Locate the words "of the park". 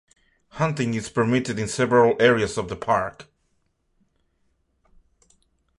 2.57-3.27